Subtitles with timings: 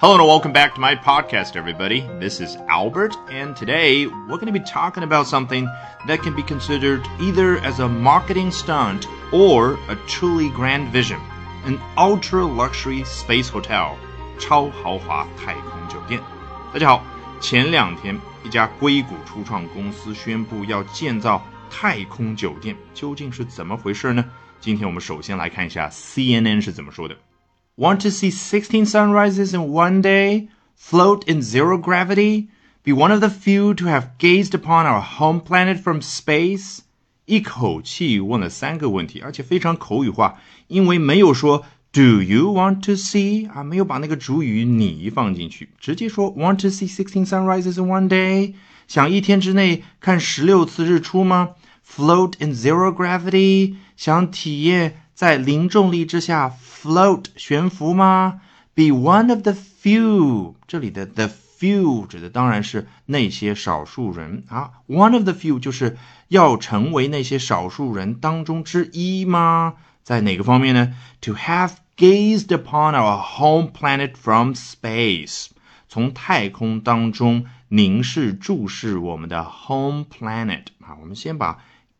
[0.00, 2.00] Hello and welcome back to my podcast, everybody.
[2.18, 5.68] This is Albert, and today we're going to be talking about something
[6.08, 11.20] that can be considered either as a marketing stunt or a truly grand vision
[11.64, 13.96] an ultra luxury space hotel
[14.38, 16.20] 超豪华太空酒店。
[16.72, 17.04] 大家好，
[17.40, 24.24] 前两天一家硅谷初创公司宣布要建造太空酒店，究竟是怎么回事呢？
[24.58, 27.16] 今天我们首先来看一下 CNN 是怎么说的。
[27.76, 30.48] Want to see 16 sunrises in one day?
[30.76, 32.48] Float in zero gravity?
[32.84, 36.80] Be one of the few to have gazed upon our home planet from space?
[37.24, 40.34] 一口气问了三个问题，而且非常口语化，
[40.66, 48.54] 因为没有说 Do you want to see 啊，没有把那个主语你放进去，直接说 Want to see 16 sunrises in one day？
[48.88, 51.50] 想一天之内看十六次日出吗？
[51.86, 53.76] Float in zero gravity？
[53.96, 56.53] 想体验 在零重力之下
[56.83, 58.41] ？Float 悬浮吗
[58.75, 64.73] ？Be one of the few，这里的 the few 指的当然是那些少数人啊。
[64.87, 69.73] One of the few 就是要成为那些少数人当中之一吗？
[70.03, 75.47] 在哪个方面呢？To have gazed upon our home planet from space，
[75.89, 80.95] 从太空当中凝视注视我们的 home planet 啊。
[81.01, 81.57] 我们先把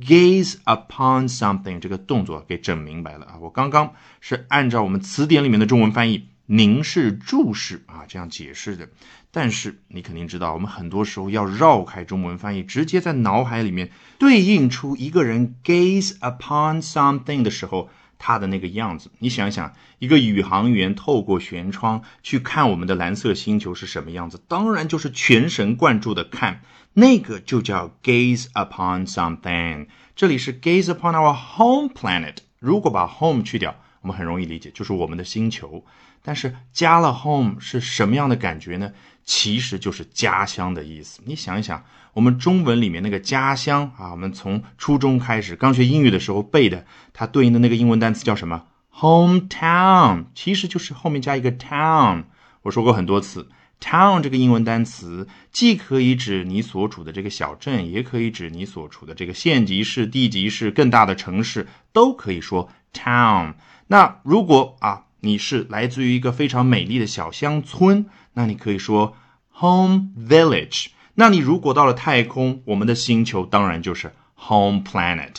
[0.00, 3.38] Gaze upon something 这个动作给整明白了啊！
[3.40, 8.88] 我刚刚是按照我们词典里面的中文翻译“凝视、注视”啊这样解释的。
[9.30, 17.90] 但是你肯定知道，我们很多时候要绕开中文翻译，直接在脑海里面对应出一个人 gaze upon something 的时候
[18.20, 19.10] 他的那个样子。
[19.18, 24.40] 你想想，一个宇航员透过舷窗去看我们的蓝色星球是什么样子？
[24.46, 26.60] 当然就是全神贯注的看。
[26.92, 29.86] 那个就叫 gaze upon something。
[30.14, 32.36] 这里是 gaze upon our home planet。
[32.58, 35.84] 如果把 home 去掉，我们很容易理解，就是我们的星球。
[36.22, 38.92] 但是加了 home 是什么样的感觉呢？
[39.24, 41.20] 其实就是家乡的意思。
[41.24, 52.24] 你想一想，我们中文里面那个家乡啊，我们从初中开始刚学英语的时候背的，它对应的那个英文单词叫什么？hometown，其实就是后面加一个 town。
[52.62, 53.48] 我说过很多次。
[53.80, 63.54] Town 这个英文单词既可以指你所处的这个小镇，也可以指你所处的这个县级市、地级市、更大的城市，都可以说 town。
[63.86, 69.15] 那如果啊，你是来自于一个非常美丽的小乡村，那你可以说
[69.51, 70.87] home village。
[71.15, 75.37] 那你如果到了太空，我们的星球当然就是 home planet。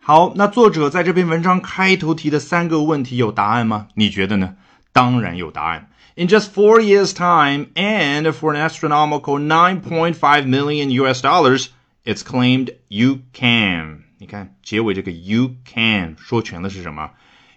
[0.00, 3.88] 好，那作者在这篇文章开头提的三个问题有答案吗？
[3.94, 4.56] 你觉得呢？
[4.92, 5.90] 当然有答案。
[6.16, 11.66] In just four years' time, and for an astronomical 9.5 million US dollars,
[12.04, 14.00] it's claimed you can.
[14.18, 17.10] 你看结尾这个 you can 说全了是什么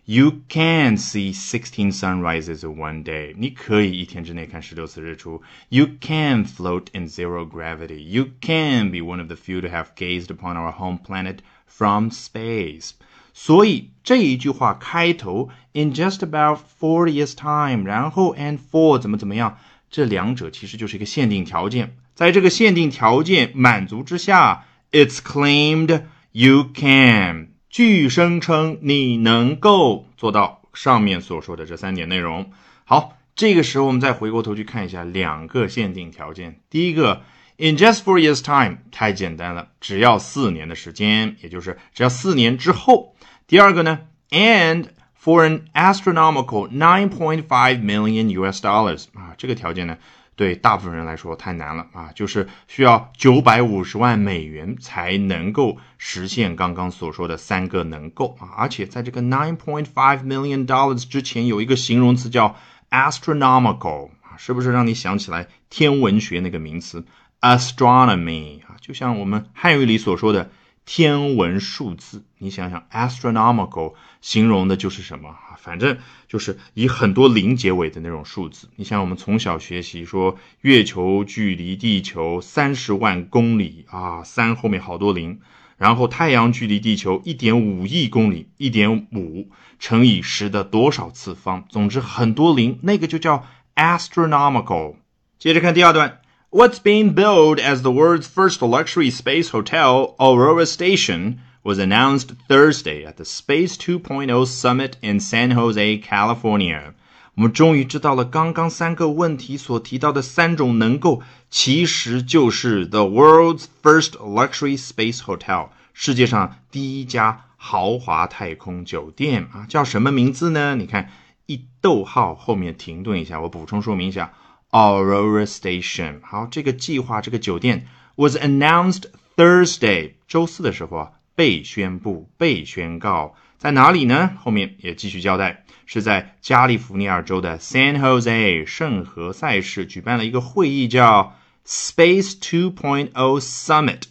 [0.05, 3.33] ？You can see 16 sunrises in one day.
[3.37, 5.41] 你可以一天之内看十六次日出。
[5.69, 7.99] You can float in zero gravity.
[7.99, 11.37] You can be one of the few to have gazed upon our home planet
[11.67, 12.91] from space.
[13.33, 19.57] 所以这一句话开头 in just about four years time，然后 and for 怎么怎么样，
[19.89, 21.95] 这两者其实就是一个限定条件。
[22.13, 32.52] 在这个限定条件满足之下，it's claimed you can， 据声称你能够做到上面所说的这三点内容。
[32.84, 36.60] 好，这个时候我们再回过头去看一下两个限定条件。
[36.70, 37.22] 第一个
[37.58, 43.14] in just four years time 太简单了，只要四年的时间，也就是只要四年之后。
[43.46, 44.00] 第二个呢
[44.30, 44.86] ，and
[45.22, 48.60] for an astronomical nine point five million U.S.
[48.64, 49.98] dollars 啊，这个条件呢，
[50.36, 62.54] 对大部分人来说太难了啊，就是需要九百五十万美元才能够实现刚刚所说的三个能够啊，而且在这个 nine point five million dollars 之前有一个形容词叫
[62.90, 67.04] astronomical 啊，是不是让你想起来天文学那个名词
[67.40, 68.76] astronomy 啊？
[68.80, 70.50] 就像我们汉语里所说的。
[70.86, 75.34] 天文数字，你想想，astronomical 形容的就是什么？
[75.58, 75.98] 反正
[76.28, 78.68] 就是以很多零结尾的那种数字。
[78.76, 85.40] 你像我们从小学习说，月球距离地球三十万公里啊，三后面好多零，
[85.76, 89.50] 然后太阳距离地球一点五亿公里，一点五
[89.80, 93.44] 乘以十的多少次方，总之很多零，那个就叫
[93.74, 94.94] astronomical。
[95.40, 96.20] 接着看第二段。
[96.55, 103.15] What's being billed as the world's first luxury space hotel, Aurora Station, was announced Thursday at
[103.15, 106.93] the Space 2.0 Summit in San Jose, California.
[107.35, 120.75] 我们终于知道了，刚刚三个问题所提到的三种能够，其实就是 the world's first luxury space hotel，世界上第一家豪华太空酒店啊，叫什么名字呢？
[120.75, 121.09] 你看
[121.45, 124.33] 一逗号后面停顿一下，我补充说明一下
[124.70, 126.20] ，Aurora Station。
[126.22, 127.86] 好，这个计划这个酒店
[128.16, 129.04] was announced
[129.36, 134.32] Thursday，周四的时候啊被宣布被宣告，在哪里呢？
[134.38, 141.36] 后面也继续交代，是在加利福尼亚州的 San Jose 圣何塞市举办了一个会议，叫
[141.66, 143.10] Space 2.0
[143.40, 144.02] Summit。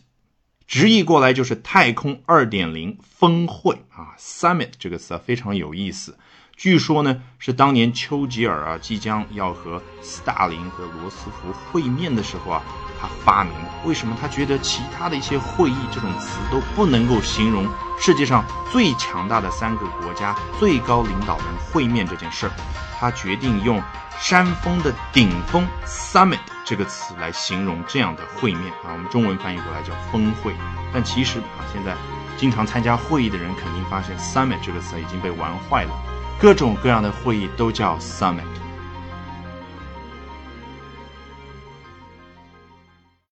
[0.67, 6.17] 直译过来就是太空二点零峰会啊，summit 这个词啊非常有意思。
[6.57, 12.63] 据说呢，是当年丘吉尔啊即将要和斯大林和罗斯福会面的时候啊，
[12.99, 13.69] 他发明的。
[13.83, 17.67] 为什么他觉得其他的一些会议这种词都不能够形容
[17.99, 22.51] 世界上最强大的三个国家最高领导人会面这件事儿？
[22.97, 23.81] 他决定用
[24.17, 30.53] 山峰的顶峰 summit 这个词来形容这样的会面啊，我们中文翻译过来叫峰会。
[30.93, 31.93] 但其实啊，现在
[32.37, 35.91] 经常参加会议的人肯定发现 summit 这个词已经被玩坏了，
[36.39, 38.64] 各种各样的会议都叫 summit。